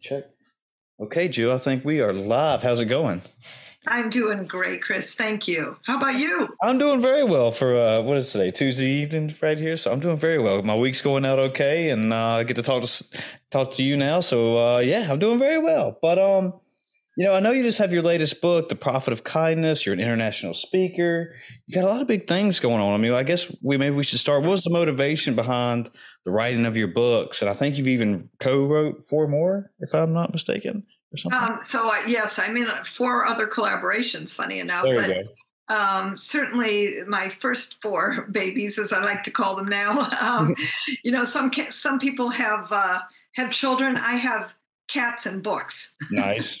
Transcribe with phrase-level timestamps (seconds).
[0.00, 0.24] Check.
[0.98, 2.62] Okay, Jill, I think we are live.
[2.62, 3.22] How's it going?
[3.86, 5.14] I'm doing great, Chris.
[5.14, 5.76] Thank you.
[5.86, 6.48] How about you?
[6.62, 8.50] I'm doing very well for uh, what is today?
[8.50, 9.76] Tuesday evening, right here.
[9.76, 10.62] So I'm doing very well.
[10.62, 13.04] My week's going out okay, and uh, I get to talk to
[13.50, 14.20] talk to you now.
[14.20, 15.98] So uh, yeah, I'm doing very well.
[16.02, 16.60] But um,
[17.16, 19.84] you know, I know you just have your latest book, The Profit of Kindness.
[19.84, 21.34] You're an international speaker.
[21.66, 22.94] You got a lot of big things going on.
[22.94, 24.42] I mean, I guess we maybe we should start.
[24.42, 25.90] What was the motivation behind
[26.24, 27.42] the writing of your books?
[27.42, 31.40] And I think you've even co-wrote four more, if I'm not mistaken or something?
[31.40, 34.32] Um, so uh, yes, I'm in four other collaborations.
[34.32, 35.24] Funny enough, there but you
[35.68, 35.74] go.
[35.74, 40.08] um, certainly my first four babies, as I like to call them now.
[40.20, 40.54] Um,
[41.02, 43.00] you know, some some people have uh,
[43.34, 43.96] have children.
[43.96, 44.52] I have
[44.88, 45.94] cats and books.
[46.10, 46.58] Nice.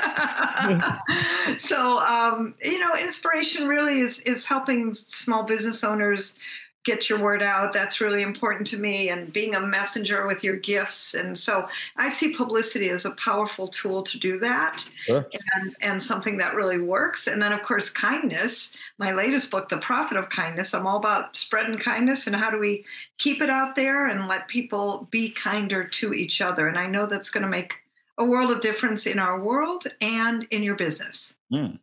[1.58, 6.36] so um, you know, inspiration really is is helping small business owners
[6.82, 7.74] get your word out.
[7.74, 11.12] That's really important to me, and being a messenger with your gifts.
[11.12, 15.26] And so I see publicity as a powerful tool to do that, Sure.
[15.54, 17.26] and and something that really works.
[17.26, 18.74] And then of course, kindness.
[18.98, 20.74] My latest book, The Profit of Kindness.
[20.74, 22.84] I'm all about spreading kindness and how do we
[23.18, 26.66] keep it out there and let people be kinder to each other.
[26.68, 27.74] And I know that's going to make
[28.18, 31.36] a world of difference in our world and in your business.
[31.52, 31.76] Hmm.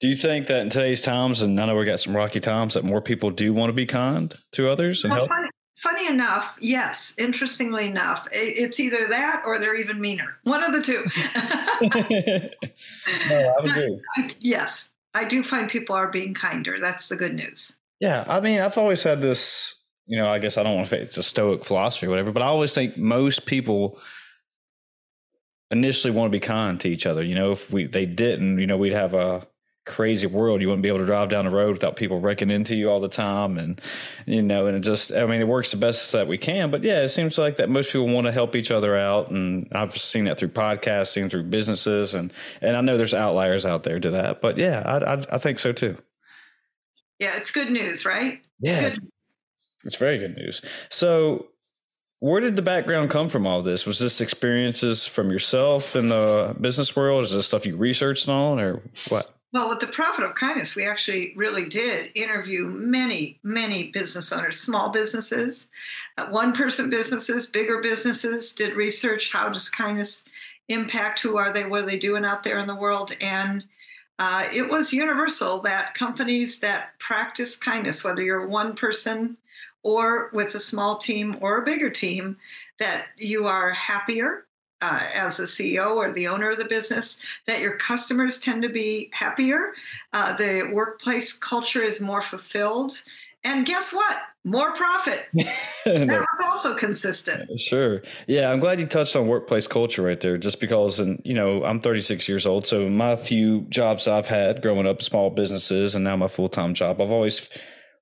[0.00, 2.74] Do you think that in today's times, and I know we got some rocky times,
[2.74, 5.28] that more people do want to be kind to others and Well, help?
[5.28, 5.48] funny,
[5.82, 7.14] funny enough, yes.
[7.18, 10.38] Interestingly enough, it's either that or they're even meaner.
[10.44, 11.04] One of the two.
[13.28, 14.00] no, I would agree.
[14.40, 16.78] yes, I do find people are being kinder.
[16.80, 17.76] That's the good news.
[18.00, 19.74] Yeah, I mean, I've always had this.
[20.06, 22.32] You know, I guess I don't want to say it's a stoic philosophy or whatever,
[22.32, 24.00] but I always think most people
[25.70, 27.22] initially want to be kind to each other.
[27.22, 29.46] You know, if we they didn't, you know, we'd have a
[29.86, 30.60] crazy world.
[30.60, 33.00] You wouldn't be able to drive down the road without people wrecking into you all
[33.00, 33.80] the time, and
[34.26, 36.70] you know, and it just, I mean, it works the best that we can.
[36.70, 39.68] But yeah, it seems like that most people want to help each other out, and
[39.72, 43.82] I've seen that through podcasts, seen through businesses, and and I know there's outliers out
[43.82, 45.96] there to that, but yeah, I I, I think so too.
[47.18, 48.40] Yeah, it's good news, right?
[48.60, 49.10] Yeah, It's good.
[49.84, 50.62] It's very good news.
[50.88, 51.48] So,
[52.20, 53.86] where did the background come from all this?
[53.86, 57.24] Was this experiences from yourself in the business world?
[57.24, 59.34] Is this stuff you researched on or what?
[59.52, 64.60] Well, with the profit of kindness, we actually really did interview many, many business owners,
[64.60, 65.66] small businesses,
[66.18, 69.32] uh, one person businesses, bigger businesses, did research.
[69.32, 70.24] How does kindness
[70.68, 71.20] impact?
[71.20, 71.64] Who are they?
[71.64, 73.16] What are they doing out there in the world?
[73.20, 73.64] And
[74.20, 79.36] uh, it was universal that companies that practice kindness, whether you're one person
[79.82, 82.36] or with a small team or a bigger team,
[82.78, 84.46] that you are happier
[84.80, 88.68] uh, as a CEO or the owner of the business, that your customers tend to
[88.68, 89.72] be happier,
[90.12, 93.02] uh, the workplace culture is more fulfilled,
[93.44, 94.18] and guess what?
[94.44, 95.26] More profit.
[95.84, 97.50] That was also consistent.
[97.58, 98.02] Sure.
[98.26, 101.64] Yeah, I'm glad you touched on workplace culture right there, just because, and you know,
[101.64, 106.04] I'm 36 years old, so my few jobs I've had growing up, small businesses, and
[106.04, 107.48] now my full time job, I've always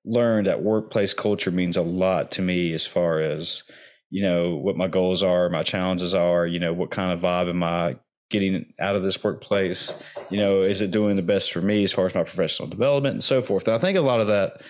[0.05, 3.63] learned that workplace culture means a lot to me as far as
[4.09, 7.49] you know what my goals are, my challenges are, you know, what kind of vibe
[7.49, 7.97] am I
[8.29, 9.93] getting out of this workplace?
[10.29, 13.13] You know, is it doing the best for me as far as my professional development
[13.13, 13.67] and so forth?
[13.67, 14.61] And I think a lot of that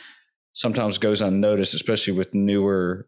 [0.54, 3.08] sometimes goes unnoticed, especially with newer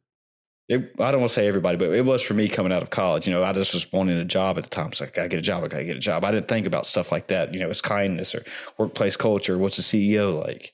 [0.72, 2.92] it, I don't want to say everybody, but it was for me coming out of
[2.92, 3.28] college.
[3.28, 4.92] You know, I just was wanting a job at the time.
[5.02, 5.66] Like, I gotta get a job.
[5.66, 6.24] I gotta get a job.
[6.24, 7.54] I didn't think about stuff like that.
[7.54, 8.46] You know, it's kindness or
[8.78, 9.58] workplace culture.
[9.58, 10.72] What's the CEO like?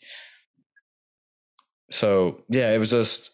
[1.89, 3.31] So yeah, it was just,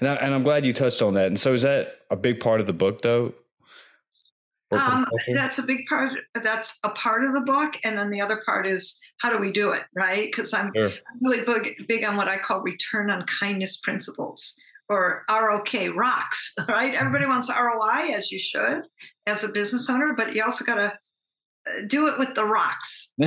[0.00, 1.26] and, I, and I'm glad you touched on that.
[1.26, 3.34] And so is that a big part of the book though?
[4.70, 6.12] Um, that's a big part.
[6.34, 9.50] That's a part of the book, and then the other part is how do we
[9.50, 10.30] do it, right?
[10.30, 10.90] Because I'm Sure.
[11.22, 14.56] really big, big on what I call return on kindness principles
[14.90, 16.94] or ROK rocks, right?
[16.94, 18.82] Everybody wants ROI as you should
[19.26, 20.98] as a business owner, but you also got to
[21.86, 23.10] do it with the rocks,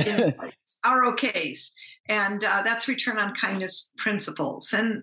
[0.84, 1.70] ROKs,
[2.08, 5.02] and uh, that's return on kindness principles, and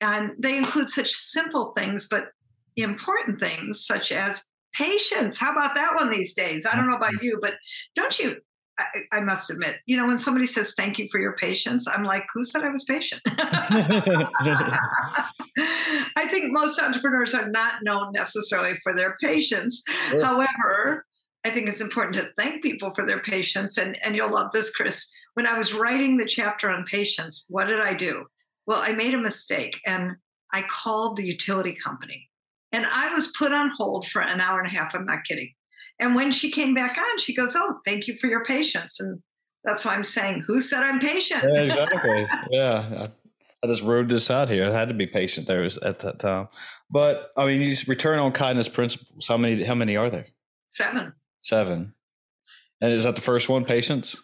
[0.00, 2.28] and they include such simple things, but
[2.76, 4.44] important things such as
[4.74, 5.38] patience.
[5.38, 6.66] How about that one these days?
[6.66, 7.54] I don't know about you, but
[7.94, 8.36] don't you?
[8.78, 12.04] I, I must admit, you know, when somebody says thank you for your patience, I'm
[12.04, 13.20] like, who said I was patient?
[13.30, 14.62] I
[16.30, 19.82] think most entrepreneurs are not known necessarily for their patience.
[20.10, 20.24] Sure.
[20.24, 21.06] However,
[21.48, 23.78] I think it's important to thank people for their patience.
[23.78, 25.10] And, and you'll love this, Chris.
[25.32, 28.26] When I was writing the chapter on patience, what did I do?
[28.66, 30.12] Well, I made a mistake and
[30.52, 32.28] I called the utility company.
[32.70, 34.94] And I was put on hold for an hour and a half.
[34.94, 35.54] I'm not kidding.
[35.98, 39.00] And when she came back on, she goes, Oh, thank you for your patience.
[39.00, 39.22] And
[39.64, 41.44] that's why I'm saying, Who said I'm patient?
[41.48, 42.26] Yeah, exactly.
[42.50, 43.06] yeah.
[43.64, 44.66] I just wrote this out here.
[44.66, 46.48] I had to be patient there at that time.
[46.90, 49.26] But I mean, you return on kindness principles.
[49.26, 49.64] How many?
[49.64, 50.26] How many are there?
[50.70, 51.14] Seven.
[51.40, 51.94] Seven.
[52.80, 53.64] And is that the first one?
[53.64, 54.20] Patience.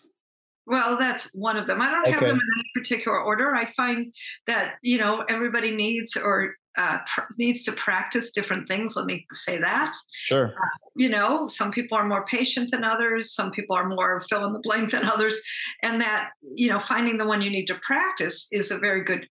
[0.66, 1.82] Well, that's one of them.
[1.82, 2.12] I don't okay.
[2.12, 3.54] have them in any particular order.
[3.54, 4.14] I find
[4.46, 8.96] that you know everybody needs or uh, pr- needs to practice different things.
[8.96, 9.92] Let me say that.
[10.26, 10.46] Sure.
[10.48, 13.34] Uh, you know, some people are more patient than others.
[13.34, 15.38] Some people are more fill in the blank than others,
[15.82, 19.28] and that you know, finding the one you need to practice is a very good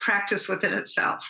[0.00, 1.24] practice within itself.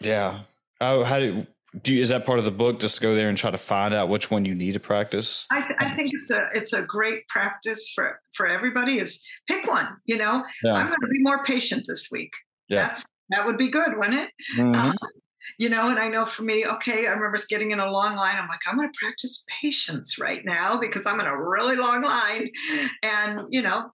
[0.00, 0.40] Yeah.
[0.80, 1.46] Oh, how do do
[1.84, 2.80] you, is that part of the book?
[2.80, 5.46] Just go there and try to find out which one you need to practice.
[5.50, 8.98] I, I think it's a it's a great practice for for everybody.
[8.98, 9.88] Is pick one.
[10.04, 10.72] You know, yeah.
[10.72, 12.32] I'm going to be more patient this week.
[12.68, 12.86] Yeah.
[12.86, 14.30] That's that would be good, wouldn't it?
[14.56, 14.74] Mm-hmm.
[14.74, 14.94] Um,
[15.58, 18.36] you know, and I know for me, okay, I remember getting in a long line.
[18.36, 22.02] I'm like, I'm going to practice patience right now because I'm in a really long
[22.02, 22.50] line.
[23.02, 23.90] And, you know,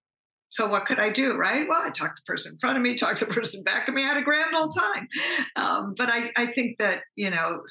[0.52, 1.66] so what could I do, right?
[1.66, 3.88] Well, I talked to the person in front of me, talked to the person back
[3.88, 5.08] of me, I had a grand old time.
[5.56, 7.62] Um, but I, I think that, you know,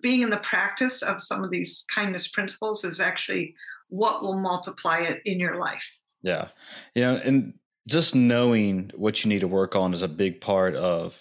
[0.00, 3.54] being in the practice of some of these kindness principles is actually
[3.88, 5.86] what will multiply it in your life.
[6.22, 6.48] Yeah.
[6.94, 7.12] Yeah.
[7.12, 7.54] And
[7.86, 11.18] just knowing what you need to work on is a big part of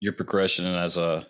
[0.00, 1.26] your progression as a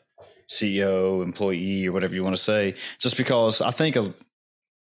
[0.48, 2.74] CEO, employee, or whatever you want to say.
[3.00, 3.96] Just because I think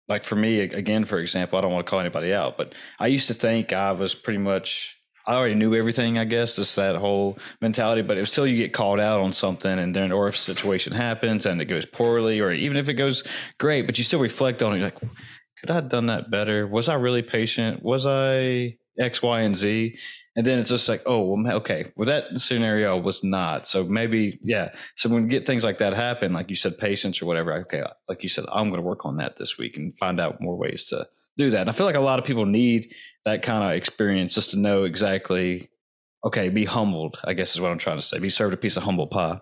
[0.09, 3.07] like for me again for example i don't want to call anybody out but i
[3.07, 6.97] used to think i was pretty much i already knew everything i guess just that
[6.97, 10.35] whole mentality but it's still you get called out on something and then or if
[10.35, 13.25] a situation happens and it goes poorly or even if it goes
[13.59, 14.97] great but you still reflect on it like
[15.61, 16.67] could i have done that better?
[16.67, 17.83] Was i really patient?
[17.83, 19.97] Was i x y and z
[20.37, 23.67] and then it's just like, oh, okay, well, that scenario was not.
[23.67, 24.75] So maybe, yeah.
[24.95, 27.83] So when we get things like that happen, like you said, patience or whatever, okay,
[28.07, 30.55] like you said, I'm going to work on that this week and find out more
[30.55, 31.09] ways to
[31.39, 31.63] do that.
[31.63, 32.93] And I feel like a lot of people need
[33.25, 35.71] that kind of experience just to know exactly,
[36.23, 38.19] okay, be humbled, I guess is what I'm trying to say.
[38.19, 39.41] Be served a piece of humble pie.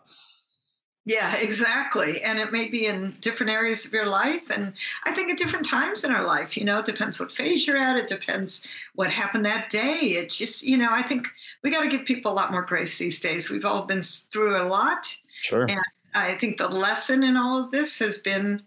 [1.06, 2.22] Yeah, exactly.
[2.22, 4.50] And it may be in different areas of your life.
[4.50, 4.72] And
[5.04, 7.76] I think at different times in our life, you know, it depends what phase you're
[7.76, 7.96] at.
[7.96, 10.16] It depends what happened that day.
[10.16, 11.28] It just, you know, I think
[11.62, 13.50] we got to give people a lot more grace these days.
[13.50, 15.14] We've all been through a lot.
[15.42, 15.66] Sure.
[15.68, 15.80] And
[16.14, 18.62] I think the lesson in all of this has been,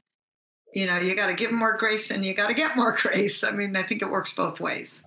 [0.74, 3.44] you know, you got to give more grace and you got to get more grace.
[3.44, 5.04] I mean, I think it works both ways.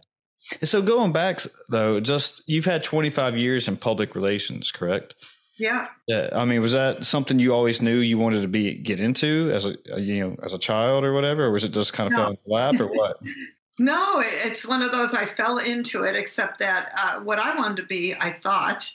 [0.64, 5.14] So going back though, just you've had 25 years in public relations, correct?
[5.60, 5.88] Yeah.
[6.06, 6.30] Yeah.
[6.32, 9.66] I mean, was that something you always knew you wanted to be get into as
[9.66, 12.16] a you know as a child or whatever, or was it just kind of no.
[12.16, 13.18] fell in the lap or what?
[13.78, 16.16] no, it's one of those I fell into it.
[16.16, 18.90] Except that uh, what I wanted to be, I thought,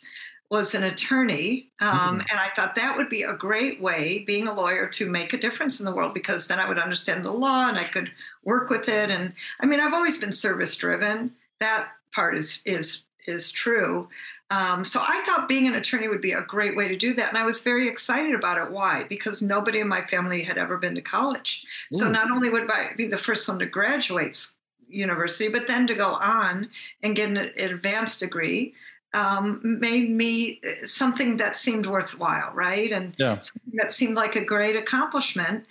[0.49, 4.47] was an attorney, um, mm and I thought that would be a great way, being
[4.47, 7.31] a lawyer, to make a difference in the world because then I would understand the
[7.31, 8.11] law and I could
[8.43, 9.11] work with it.
[9.11, 11.35] And I mean, I've always been service driven.
[11.59, 14.07] That part is is is true.
[14.51, 17.29] Um, so I thought being an attorney would be a great way to do that.
[17.29, 18.71] And I was very excited about it.
[18.71, 19.03] Why?
[19.03, 21.63] Because nobody in my family had ever been to college.
[21.93, 21.97] Ooh.
[21.97, 24.47] So not only would I be the first one to graduate
[24.87, 26.69] university, but then to go on
[27.01, 28.75] and get an advanced degree
[29.15, 32.91] um, made me uh, something that seemed worthwhile, right?
[32.91, 33.39] And yeah.
[33.73, 35.65] that seemed like a great accomplishment.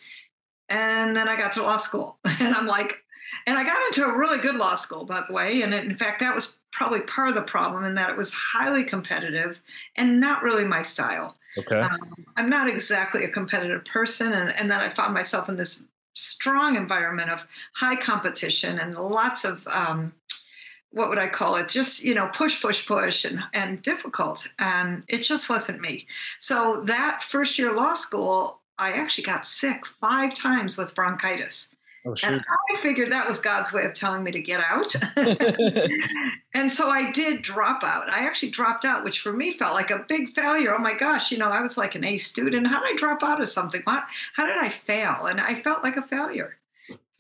[0.71, 3.04] And then I got to law school, and I'm like,
[3.47, 5.63] and I got into a really good law school, by the way.
[5.63, 8.85] And in fact, that was probably part of the problem in that it was highly
[8.85, 9.61] competitive
[9.97, 11.37] and not really my style.
[11.57, 11.79] Okay.
[11.79, 14.33] Um, I'm not exactly a competitive person.
[14.33, 17.41] And, and then I found myself in this strong environment of
[17.75, 20.13] high competition and lots of, um,
[20.91, 21.69] what would I call it?
[21.69, 24.49] Just, you know, push, push, push and, and difficult.
[24.59, 26.07] And it just wasn't me.
[26.39, 31.74] So that first year law school, I actually got sick five times with bronchitis.
[32.07, 34.95] Oh, and I figured that was God's way of telling me to get out.
[36.55, 38.11] and so I did drop out.
[38.11, 40.75] I actually dropped out, which for me felt like a big failure.
[40.75, 42.67] Oh my gosh, you know, I was like an A student.
[42.67, 43.81] How did I drop out of something?
[43.85, 45.27] What, how did I fail?
[45.27, 46.59] And I felt like a failure.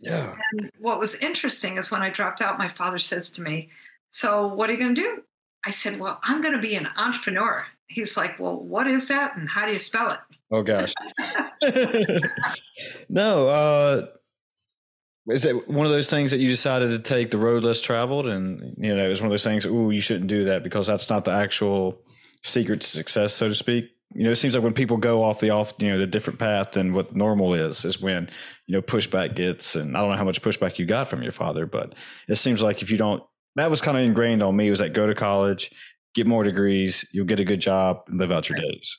[0.01, 0.37] Yeah.
[0.53, 3.71] And what was interesting is when I dropped out, my father says to me,
[4.11, 5.23] So what are you going to do?
[5.65, 7.67] I said, Well, I'm going to be an entrepreneur.
[7.87, 10.19] he's like, well, what is that, and how do you spell it?
[10.51, 10.93] Oh gosh.
[13.09, 14.07] no, uh,
[15.29, 18.27] is it one of those things that you decided to take the road less traveled,
[18.27, 19.67] and you know, it was one of those things.
[19.67, 22.03] Oh, you shouldn't do that because that's not the actual
[22.43, 23.87] secret to success, so to speak.
[24.13, 26.39] You know, it seems like when people go off the off, you know, the different
[26.39, 28.29] path than what normal is, is when
[28.67, 29.77] you know pushback gets.
[29.77, 31.95] And I don't know how much pushback you got from your father, but
[32.29, 33.23] it seems like if you don't,
[33.57, 34.69] that was kind of ingrained on me.
[34.69, 35.71] Was that go to college,
[36.15, 38.99] get more degrees, you'll get a good job, and live out your days.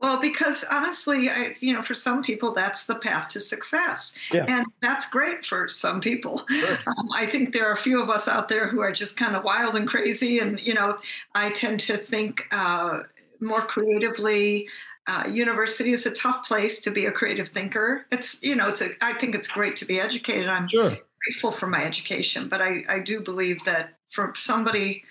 [0.00, 4.14] Well, because honestly, I, you know, for some people, that's the path to success.
[4.32, 4.46] Yeah.
[4.48, 6.42] And that's great for some people.
[6.48, 6.78] Sure.
[6.86, 9.36] Um, I think there are a few of us out there who are just kind
[9.36, 10.38] of wild and crazy.
[10.38, 10.96] And, you know,
[11.34, 13.02] I tend to think uh,
[13.40, 14.68] more creatively.
[15.06, 18.06] Uh, university is a tough place to be a creative thinker.
[18.10, 20.48] It's, you know, it's a, I think it's great to be educated.
[20.48, 20.96] I'm sure.
[21.26, 25.04] grateful for my education, but I, I do believe that for somebody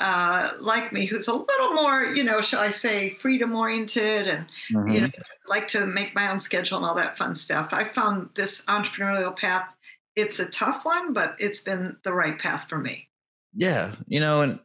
[0.00, 4.46] uh, like me who's a little more, you know, shall I say, freedom oriented and,
[4.72, 4.88] mm-hmm.
[4.88, 5.10] you know,
[5.46, 7.68] like to make my own schedule and all that fun stuff.
[7.72, 9.68] I found this entrepreneurial path,
[10.16, 13.08] it's a tough one, but it's been the right path for me.
[13.54, 13.94] Yeah.
[14.06, 14.58] You know, and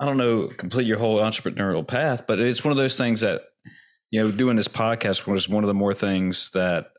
[0.00, 3.42] I don't know, complete your whole entrepreneurial path, but it's one of those things that,
[4.10, 6.92] you know, doing this podcast was one of the more things that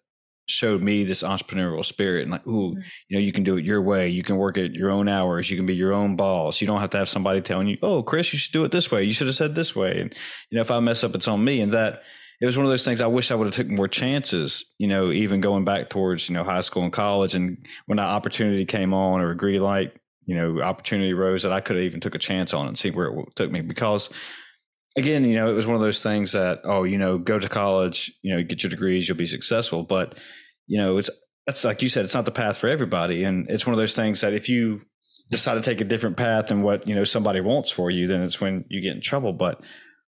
[0.48, 2.80] showed me this entrepreneurial spirit and like, ooh, mm-hmm.
[3.10, 4.10] you know, you can do it your way.
[4.10, 5.52] You can work at your own hours.
[5.52, 6.62] You can be your own boss.
[6.62, 8.90] You don't have to have somebody telling you, oh, Chris, you should do it this
[8.90, 9.04] way.
[9.04, 10.00] You should have said this way.
[10.00, 10.16] And,
[10.50, 11.62] you know, if I mess up, it's on me.
[11.62, 12.04] And that
[12.40, 14.88] it was one of those things I wish I would have took more chances, you
[14.88, 17.36] know, even going back towards, you know, high school and college.
[17.36, 19.94] And when that opportunity came on or a green light,
[20.26, 22.92] you know, opportunity rose that I could have even took a chance on and see
[22.92, 24.10] where it took me because
[24.98, 27.48] again, you know, it was one of those things that, oh, you know, go to
[27.48, 29.84] college, you know, get your degrees, you'll be successful.
[29.84, 30.18] But,
[30.66, 31.10] you know, it's,
[31.46, 33.24] that's like you said, it's not the path for everybody.
[33.24, 34.82] And it's one of those things that if you
[35.30, 38.22] decide to take a different path than what, you know, somebody wants for you, then
[38.22, 39.34] it's when you get in trouble.
[39.34, 39.64] But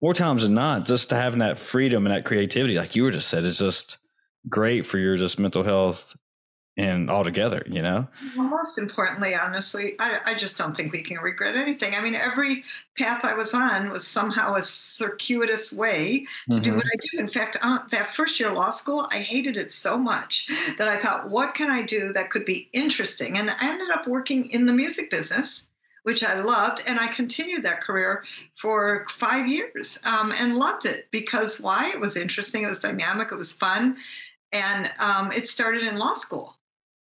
[0.01, 3.27] more times than not, just having that freedom and that creativity, like you were just
[3.27, 3.97] said, is just
[4.47, 6.15] great for your just mental health
[6.77, 8.07] and all together, you know?
[8.35, 11.95] Well, most importantly, honestly, I, I just don't think we can regret anything.
[11.95, 12.63] I mean, every
[12.97, 16.63] path I was on was somehow a circuitous way to mm-hmm.
[16.63, 17.19] do what I do.
[17.19, 20.99] In fact, uh, that first year law school, I hated it so much that I
[20.99, 23.37] thought, what can I do that could be interesting?
[23.37, 25.69] And I ended up working in the music business
[26.03, 26.83] which I loved.
[26.85, 28.23] And I continued that career
[28.61, 31.89] for five years um, and loved it because why?
[31.89, 33.97] It was interesting, it was dynamic, it was fun.
[34.51, 36.54] And um, it started in law school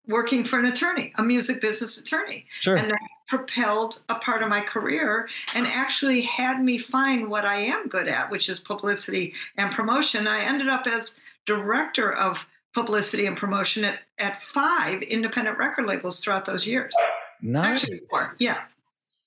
[0.08, 2.46] working for an attorney, a music business attorney.
[2.60, 2.76] Sure.
[2.76, 2.98] And that
[3.28, 8.08] propelled a part of my career and actually had me find what I am good
[8.08, 10.26] at, which is publicity and promotion.
[10.26, 16.20] I ended up as director of publicity and promotion at, at five independent record labels
[16.20, 16.94] throughout those years.
[17.42, 17.82] Nice.
[17.82, 18.34] Actually, four.
[18.38, 18.58] Yeah.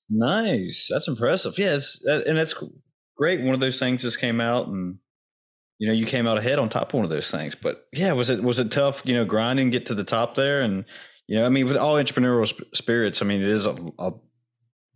[0.09, 0.89] Nice.
[0.91, 1.57] That's impressive.
[1.57, 1.79] Yeah.
[2.05, 2.55] and that's
[3.15, 3.41] great.
[3.41, 4.97] One of those things just came out and
[5.81, 7.55] you know you came out ahead on top of one of those things.
[7.55, 10.61] But yeah was it was it tough you know grinding get to the top there?
[10.61, 10.85] And
[11.27, 14.13] you know i mean with all entrepreneurial sp- spirits i mean it is a, a,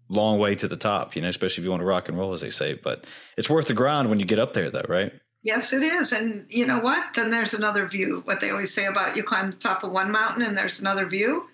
[0.07, 2.33] long way to the top you know especially if you want to rock and roll
[2.33, 2.75] as they say.
[2.75, 5.11] But it's worth the grind when you get up there though right?
[5.41, 6.11] Yes it is.
[6.11, 7.15] And you know what?
[7.15, 10.11] Then there's another view what they always say about you climb the top of one
[10.11, 11.47] mountain and there's another view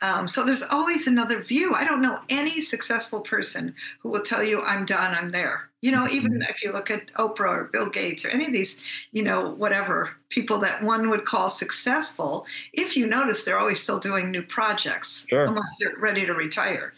[0.00, 1.74] um, so there's always another view.
[1.74, 5.68] I don't know any successful person who will tell you, I'm done, I'm there.
[5.80, 6.42] You know, even mm-hmm.
[6.42, 10.10] if you look at Oprah or Bill Gates or any of these, you know, whatever
[10.28, 15.26] people that one would call successful, if you notice, they're always still doing new projects
[15.28, 15.44] sure.
[15.44, 16.92] unless they're ready to retire.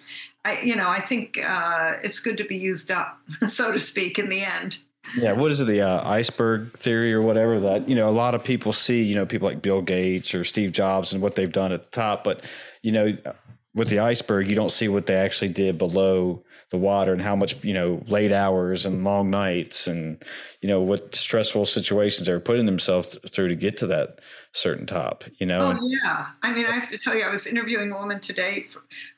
[0.44, 4.18] I, you know, I think uh, it's good to be used up, so to speak,
[4.18, 4.78] in the end.
[5.16, 8.34] Yeah, what is it, the uh, iceberg theory or whatever that, you know, a lot
[8.34, 11.50] of people see, you know, people like Bill Gates or Steve Jobs and what they've
[11.50, 12.44] done at the top, but
[12.82, 13.16] you know,
[13.74, 17.34] with the iceberg, you don't see what they actually did below the water and how
[17.34, 20.22] much you know late hours and long nights and
[20.60, 24.20] you know what stressful situations they're putting themselves through to get to that
[24.52, 26.26] certain top you know oh yeah.
[26.42, 28.66] I mean i have to tell you i was interviewing a woman today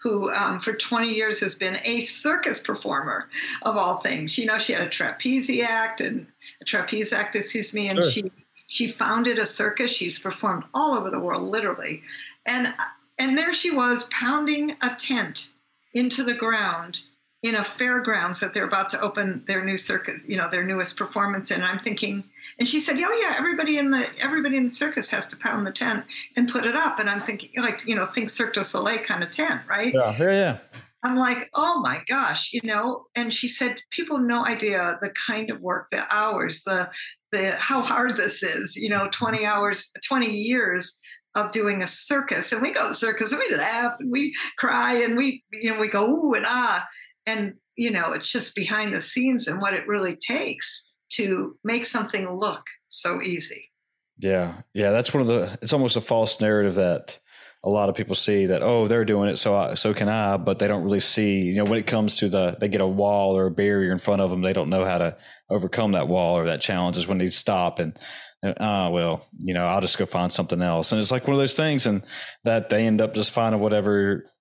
[0.01, 3.29] who um, for 20 years has been a circus performer
[3.63, 4.39] of all things.
[4.39, 6.27] You know she had a trapeze act and
[6.61, 8.11] a trapeze act excuse me and sure.
[8.11, 8.33] she
[8.67, 9.91] she founded a circus.
[9.91, 12.03] She's performed all over the world literally.
[12.47, 12.75] And
[13.19, 15.51] and there she was pounding a tent
[15.93, 17.03] into the ground
[17.43, 20.97] in a fairgrounds that they're about to open their new circus, you know, their newest
[20.97, 21.57] performance in.
[21.57, 22.25] And I'm thinking,
[22.59, 25.67] and she said, "Oh yeah, everybody in the everybody in the circus has to pound
[25.67, 26.05] the tent
[26.37, 29.25] and put it up." And I'm thinking, like, you know, think Cirque du Soleil kind
[29.25, 29.93] of tent, right?
[29.93, 30.59] Yeah, yeah, yeah.
[31.05, 33.07] I'm like, oh my gosh, you know.
[33.17, 36.91] And she said, people have no idea the kind of work, the hours, the
[37.33, 38.77] the how hard this is.
[38.77, 40.99] You know, 20 hours, 20 years
[41.35, 44.33] of doing a circus, and we go to the circus and we laugh and we
[44.59, 46.87] cry and we, you know, we go ooh and ah
[47.27, 51.87] and you know, it's just behind the scenes and what it really takes to make
[51.87, 53.71] something look so easy.
[54.19, 54.63] Yeah.
[54.75, 54.91] Yeah.
[54.91, 57.19] That's one of the, it's almost a false narrative that
[57.65, 59.37] a lot of people see that, oh, they're doing it.
[59.37, 62.17] So, I, so can I, but they don't really see, you know, when it comes
[62.17, 64.71] to the, they get a wall or a barrier in front of them, they don't
[64.71, 65.17] know how to
[65.49, 67.99] overcome that wall or that challenge is when they stop and,
[68.45, 70.93] ah, uh, well, you know, I'll just go find something else.
[70.93, 72.03] And it's like one of those things and
[72.45, 74.32] that they end up just finding whatever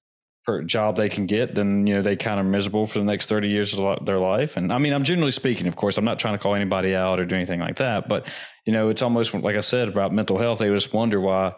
[0.65, 3.49] job they can get, then you know they kind of miserable for the next thirty
[3.49, 4.57] years of their life.
[4.57, 7.19] And I mean, I'm generally speaking, of course, I'm not trying to call anybody out
[7.19, 8.27] or do anything like that, but
[8.65, 10.59] you know, it's almost like I said about mental health.
[10.59, 11.53] They just wonder why,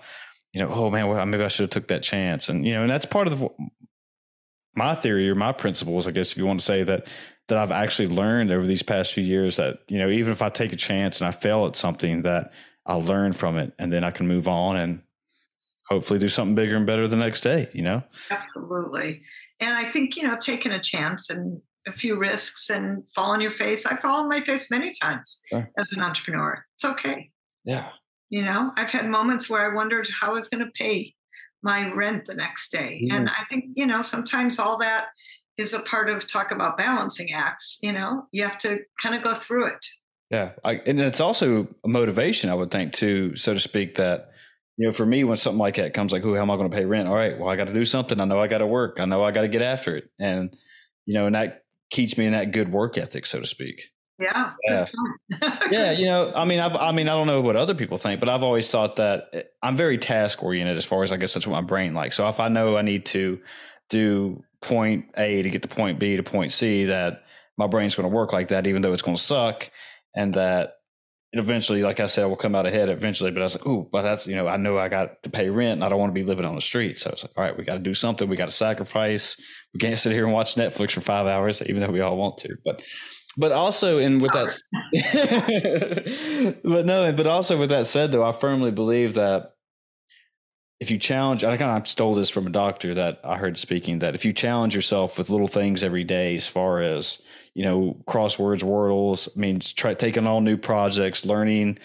[0.51, 2.81] you know, oh man, well, maybe I should have took that chance, and you know,
[2.81, 3.49] and that's part of the,
[4.75, 7.07] my theory or my principles, I guess, if you want to say that
[7.47, 10.49] that I've actually learned over these past few years that you know, even if I
[10.49, 12.51] take a chance and I fail at something, that
[12.85, 15.02] I'll learn from it, and then I can move on and
[15.93, 18.01] hopefully do something bigger and better the next day, you know?
[18.31, 19.21] Absolutely.
[19.59, 23.41] And I think, you know, taking a chance and a few risks and fall on
[23.41, 23.85] your face.
[23.85, 25.69] I fall on my face many times sure.
[25.77, 26.65] as an entrepreneur.
[26.75, 27.29] It's okay.
[27.63, 27.89] Yeah.
[28.29, 31.13] You know, I've had moments where I wondered how I was going to pay
[31.61, 33.07] my rent the next day.
[33.11, 33.31] And mm.
[33.37, 35.07] I think, you know, sometimes all that
[35.57, 37.77] is a part of talk about balancing acts.
[37.83, 39.85] You know, you have to kind of go through it.
[40.31, 40.53] Yeah.
[40.63, 44.31] I, and it's also a motivation, I would think, too, so to speak, that
[44.77, 46.35] you know, for me, when something like that comes, like, "Who?
[46.35, 48.19] How am I going to pay rent?" All right, well, I got to do something.
[48.19, 48.97] I know I got to work.
[48.99, 50.55] I know I got to get after it, and
[51.05, 53.81] you know, and that keeps me in that good work ethic, so to speak.
[54.19, 54.87] Yeah, yeah,
[55.71, 55.91] yeah.
[55.91, 58.29] You know, I mean, I've, I mean, I don't know what other people think, but
[58.29, 61.45] I've always thought that eh, I'm very task oriented as far as I guess that's
[61.45, 62.15] what my brain likes.
[62.15, 63.39] So if I know I need to
[63.89, 67.23] do point A to get to point B to point C, that
[67.57, 69.69] my brain's going to work like that, even though it's going to suck,
[70.15, 70.75] and that
[71.33, 73.31] it eventually, like I said, I will come out ahead eventually.
[73.31, 75.49] But I was like, ooh, but that's, you know, I know I got to pay
[75.49, 76.99] rent and I don't want to be living on the street.
[76.99, 78.29] So I was like, all right, we got to do something.
[78.29, 79.35] We got to sacrifice.
[79.73, 82.37] We can't sit here and watch Netflix for five hours, even though we all want
[82.39, 82.55] to.
[82.63, 82.83] But,
[83.35, 84.55] but also, and with that,
[86.63, 89.55] but no, but also with that said, though, I firmly believe that
[90.79, 93.99] if you challenge, I kind of stole this from a doctor that I heard speaking
[93.99, 97.19] that if you challenge yourself with little things every day, as far as
[97.53, 99.29] you know, crosswords, wordles.
[99.35, 101.77] I mean, try taking on new projects, learning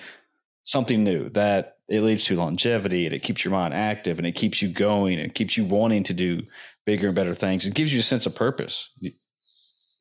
[0.63, 4.33] something new that it leads to longevity and it keeps your mind active and it
[4.33, 6.43] keeps you going and keeps you wanting to do
[6.85, 7.67] bigger and better things.
[7.67, 8.93] It gives you a sense of purpose.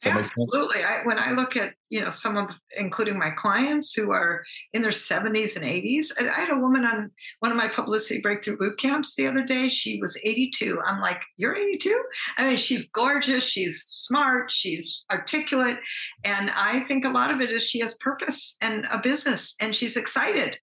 [0.06, 0.84] Absolutely.
[0.84, 4.84] I, when I look at, you know, some of, including my clients who are in
[4.84, 8.78] their 70s and 80s, I had a woman on one of my publicity breakthrough boot
[8.78, 9.70] camps the other day.
[9.70, 10.80] She was 82.
[10.86, 12.04] I'm like, you're 82?
[12.38, 13.44] I mean, she's gorgeous.
[13.44, 14.52] She's smart.
[14.52, 15.80] She's articulate.
[16.24, 19.76] And I think a lot of it is she has purpose and a business and
[19.76, 20.58] she's excited.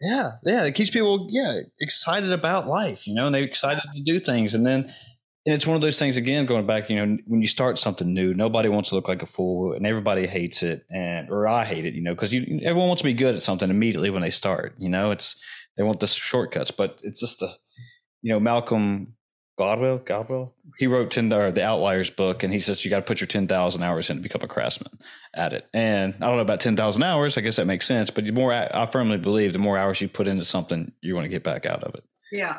[0.00, 0.32] Yeah.
[0.44, 0.64] Yeah.
[0.64, 4.54] It keeps people, yeah, excited about life, you know, and they're excited to do things.
[4.54, 4.92] And then,
[5.46, 8.12] and it's one of those things again going back you know when you start something
[8.12, 11.64] new nobody wants to look like a fool and everybody hates it and or i
[11.64, 14.22] hate it you know because you everyone wants to be good at something immediately when
[14.22, 15.10] they start you know?
[15.10, 15.36] It's
[15.76, 17.52] they want the shortcuts but it's just the
[18.22, 19.14] you know malcolm
[19.58, 23.02] Gladwell Gladwell he wrote 10 or the outliers book and he says you got to
[23.02, 24.98] put your 10000 hours in to become a craftsman
[25.34, 25.66] at it.
[25.72, 28.52] And i don't know about 10000 hours i guess that makes sense but the more
[28.52, 31.66] i firmly believe the more hours you put into something you want to get back
[31.66, 32.04] out of it.
[32.32, 32.58] Yeah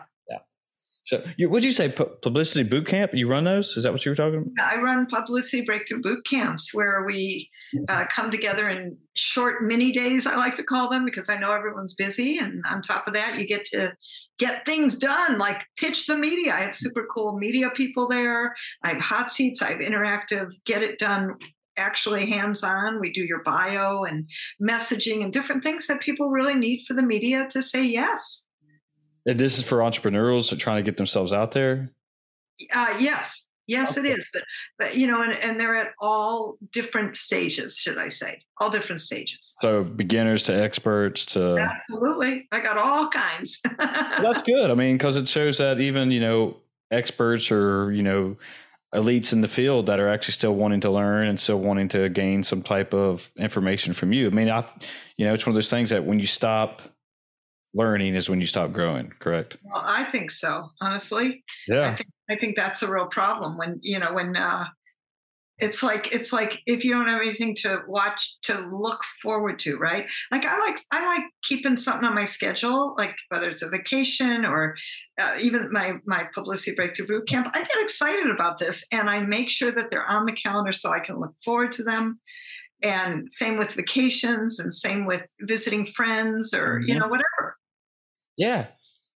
[1.05, 1.87] so, you, did you say?
[1.89, 3.13] Publicity boot camp?
[3.13, 3.77] You run those?
[3.77, 4.73] Is that what you were talking about?
[4.73, 7.47] I run publicity breakthrough boot camps where we
[7.87, 10.25] uh, come together in short mini days.
[10.25, 13.37] I like to call them because I know everyone's busy, and on top of that,
[13.37, 13.95] you get to
[14.39, 16.55] get things done, like pitch the media.
[16.55, 18.55] I have super cool media people there.
[18.81, 19.61] I have hot seats.
[19.61, 21.35] I have interactive, get it done
[21.77, 22.99] actually hands on.
[22.99, 24.27] We do your bio and
[24.61, 28.45] messaging and different things that people really need for the media to say yes.
[29.25, 31.91] And this is for entrepreneurs trying to get themselves out there.
[32.73, 34.09] Uh, yes, yes, okay.
[34.09, 34.29] it is.
[34.33, 34.43] But
[34.77, 38.41] but you know, and, and they're at all different stages, should I say?
[38.59, 39.55] All different stages.
[39.61, 42.47] So beginners to experts to absolutely.
[42.51, 43.61] I got all kinds.
[43.77, 44.69] that's good.
[44.69, 46.57] I mean, because it shows that even you know
[46.91, 48.37] experts or you know
[48.93, 52.09] elites in the field that are actually still wanting to learn and still wanting to
[52.09, 54.27] gain some type of information from you.
[54.27, 54.63] I mean, I,
[55.17, 56.81] you know, it's one of those things that when you stop
[57.75, 59.57] learning is when you stop growing, correct?
[59.63, 61.43] Well, I think so, honestly.
[61.67, 61.89] Yeah.
[61.89, 64.65] I think, I think that's a real problem when, you know, when uh,
[65.59, 69.77] it's like it's like if you don't have anything to watch to look forward to
[69.77, 73.69] right like i like i like keeping something on my schedule like whether it's a
[73.69, 74.75] vacation or
[75.19, 79.21] uh, even my my publicity breakthrough boot camp i get excited about this and i
[79.21, 82.19] make sure that they're on the calendar so i can look forward to them
[82.83, 86.89] and same with vacations and same with visiting friends or mm-hmm.
[86.89, 87.44] you know whatever
[88.37, 88.67] yeah.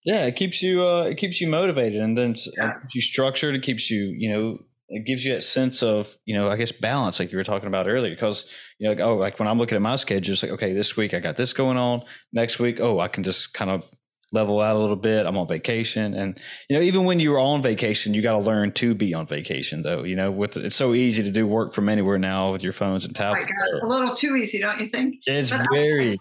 [0.03, 2.47] Yeah, it keeps you uh, it keeps you motivated, and then yes.
[2.47, 3.55] it keeps you structured.
[3.55, 6.71] It keeps you you know it gives you that sense of you know i guess
[6.71, 8.49] balance like you were talking about earlier because
[8.79, 10.95] you know like, oh like when i'm looking at my schedule it's like okay this
[10.95, 12.01] week i got this going on
[12.31, 13.83] next week oh i can just kind of
[14.31, 15.25] level out a little bit.
[15.25, 18.71] I'm on vacation, and you know, even when you're on vacation, you got to learn
[18.73, 19.81] to be on vacation.
[19.81, 22.73] Though, you know, with it's so easy to do work from anywhere now with your
[22.73, 23.49] phones and tablets.
[23.81, 25.15] Oh a little too easy, don't you think?
[25.25, 26.17] It's but very.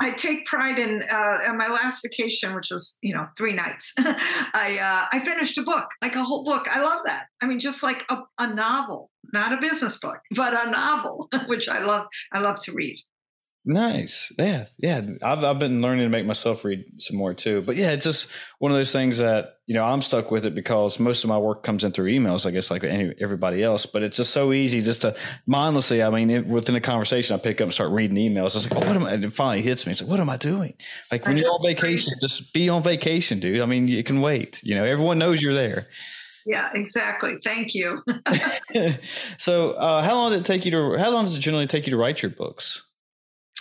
[0.00, 3.52] I, I, take pride in uh, on my last vacation, which was you know three
[3.52, 3.92] nights.
[3.98, 6.66] I uh, I finished a book, like a whole book.
[6.74, 7.26] I love that.
[7.42, 11.68] I mean, just like a, a novel, not a business book, but a novel, which
[11.68, 12.06] I love.
[12.32, 12.96] I love to read.
[13.64, 14.32] Nice.
[14.38, 14.66] Yeah.
[14.78, 15.02] Yeah.
[15.22, 17.60] I've, I've been learning to make myself read some more too.
[17.60, 20.54] But yeah, it's just one of those things that, you know, I'm stuck with it
[20.54, 23.84] because most of my work comes in through emails, I guess, like any, everybody else.
[23.84, 25.14] But it's just so easy just to
[25.46, 28.56] mindlessly, I mean, it, within a conversation, I pick up and start reading emails.
[28.56, 29.12] It's like, oh, what am I?
[29.12, 29.92] And it finally hits me.
[29.92, 30.74] It's like, what am I doing?
[31.12, 33.60] Like when you're on vacation, just be on vacation, dude.
[33.60, 34.62] I mean, you can wait.
[34.64, 35.86] You know, everyone knows you're there.
[36.46, 37.36] Yeah, exactly.
[37.44, 38.02] Thank you.
[39.38, 40.96] so, uh, how long did it take you to?
[40.98, 42.82] How long does it generally take you to write your books?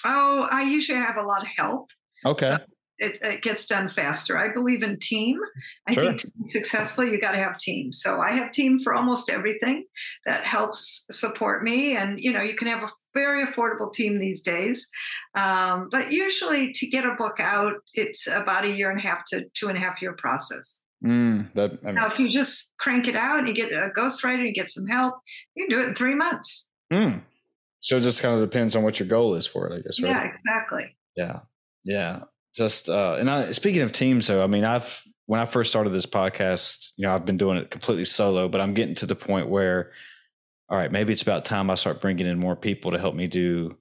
[0.05, 1.89] Oh, I usually have a lot of help.
[2.25, 2.47] Okay.
[2.47, 2.57] So
[2.99, 4.37] it, it, gets done faster.
[4.37, 5.39] I believe in team.
[5.87, 6.03] I sure.
[6.03, 7.91] think to be successful, you got to have team.
[7.91, 9.85] So I have team for almost everything
[10.25, 11.95] that helps support me.
[11.95, 14.87] And, you know, you can have a very affordable team these days.
[15.35, 19.23] Um, but usually to get a book out, it's about a year and a half
[19.29, 20.83] to two and a half year process.
[21.03, 23.89] Mm, that, I mean, now, if you just crank it out and you get a
[23.95, 25.15] ghostwriter, you get some help,
[25.55, 26.69] you can do it in three months.
[26.91, 27.23] Mm.
[27.81, 30.01] So it just kind of depends on what your goal is for it, I guess.
[30.01, 30.09] Right?
[30.09, 30.95] Yeah, exactly.
[31.15, 31.39] Yeah,
[31.83, 32.23] yeah.
[32.55, 35.91] Just uh, and I, speaking of teams, though, I mean, I've when I first started
[35.91, 39.15] this podcast, you know, I've been doing it completely solo, but I'm getting to the
[39.15, 39.91] point where,
[40.69, 43.27] all right, maybe it's about time I start bringing in more people to help me
[43.27, 43.77] do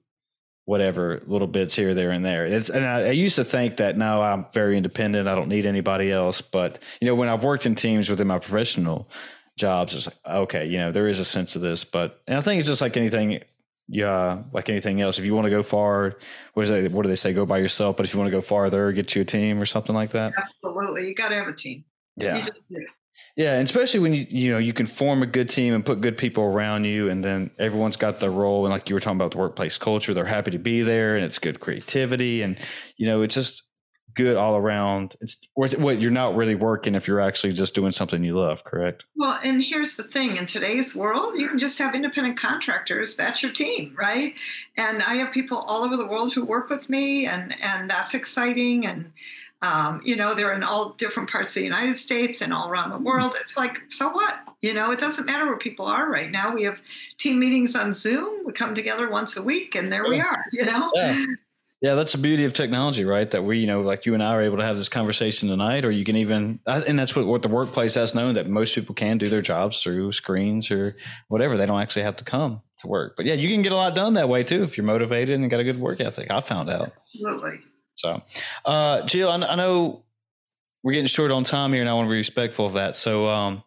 [0.65, 2.45] whatever little bits here, there, and there.
[2.45, 5.27] It's and I, I used to think that now I'm very independent.
[5.27, 6.41] I don't need anybody else.
[6.41, 9.09] But you know, when I've worked in teams within my professional
[9.57, 11.83] jobs, it's like okay, you know, there is a sense of this.
[11.83, 13.41] But and I think it's just like anything
[13.89, 15.17] yeah, like anything else.
[15.17, 16.17] If you want to go far,
[16.53, 16.91] what is it?
[16.91, 17.33] What do they say?
[17.33, 17.97] Go by yourself.
[17.97, 20.33] But if you want to go farther, get you a team or something like that.
[20.37, 21.83] Absolutely, you got to have a team.
[22.15, 22.45] Yeah.
[23.35, 26.01] Yeah, and especially when you you know you can form a good team and put
[26.01, 28.65] good people around you, and then everyone's got their role.
[28.65, 31.25] And like you were talking about the workplace culture, they're happy to be there, and
[31.25, 32.57] it's good creativity, and
[32.95, 33.63] you know it's just
[34.15, 35.15] good all around.
[35.21, 39.03] It's what you're not really working if you're actually just doing something you love, correct?
[39.15, 43.15] Well, and here's the thing: in today's world, you can just have independent contractors.
[43.15, 44.35] That's your team, right?
[44.77, 48.13] And I have people all over the world who work with me, and and that's
[48.13, 48.85] exciting.
[48.85, 49.11] And
[49.61, 52.91] um, you know, they're in all different parts of the United States and all around
[52.91, 53.35] the world.
[53.39, 54.39] It's like, so what?
[54.61, 56.53] You know, it doesn't matter where people are right now.
[56.53, 56.79] We have
[57.17, 58.45] team meetings on Zoom.
[58.45, 60.43] We come together once a week, and there we are.
[60.51, 60.91] You know.
[60.95, 61.25] Yeah.
[61.81, 63.29] Yeah, that's the beauty of technology, right?
[63.31, 65.85] That we, you know, like you and I are able to have this conversation tonight,
[65.85, 68.93] or you can even, and that's what, what the workplace has known that most people
[68.93, 70.97] can do their jobs through screens or
[71.29, 71.55] whatever.
[71.55, 73.15] They don't actually have to come to work.
[73.15, 75.49] But yeah, you can get a lot done that way too if you're motivated and
[75.49, 76.29] got a good work ethic.
[76.29, 76.91] I found out.
[77.15, 77.61] Absolutely.
[77.95, 78.23] So,
[78.65, 80.03] uh, Jill, I, I know
[80.83, 82.97] we're getting short on time here, and I want to be respectful of that.
[82.97, 83.63] So, um,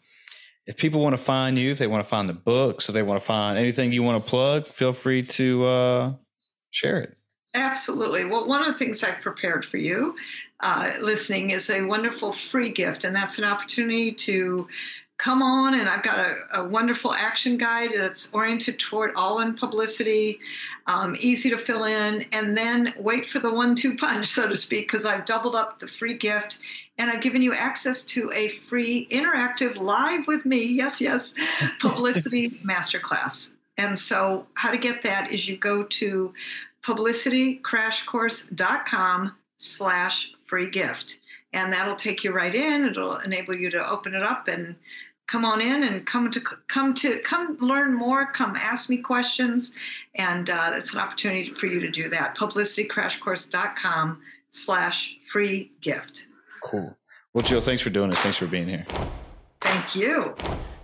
[0.67, 3.03] if people want to find you, if they want to find the books, if they
[3.03, 6.13] want to find anything you want to plug, feel free to uh,
[6.71, 7.17] share it.
[7.55, 8.25] Absolutely.
[8.25, 10.17] Well, one of the things I've prepared for you
[10.61, 14.69] uh, listening is a wonderful free gift, and that's an opportunity to
[15.19, 15.79] come on.
[15.79, 20.41] And I've got a, a wonderful action guide that's oriented toward all in publicity,
[20.87, 24.57] um, easy to fill in, and then wait for the one two punch, so to
[24.57, 26.59] speak, because I've doubled up the free gift
[26.99, 31.35] and I've given you access to a free interactive live with me, yes, yes,
[31.81, 33.57] publicity masterclass.
[33.79, 36.35] And so, how to get that is you go to
[36.85, 41.19] publicitycrashcourse.com slash free gift.
[41.53, 42.87] And that'll take you right in.
[42.87, 44.75] It'll enable you to open it up and
[45.27, 49.73] come on in and come to come to come learn more come ask me questions.
[50.15, 52.37] And uh, it's an opportunity for you to do that.
[52.37, 56.27] publicitycrashcourse.com slash free gift.
[56.63, 56.97] Cool.
[57.33, 58.21] Well jill thanks for doing this.
[58.21, 58.87] Thanks for being here.
[59.61, 60.35] Thank you.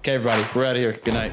[0.00, 0.98] Okay everybody we're out of here.
[1.02, 1.32] Good night